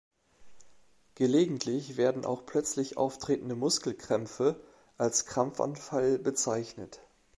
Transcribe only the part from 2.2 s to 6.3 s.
auch plötzlich auftretende Muskelkrämpfe als Krampfanfall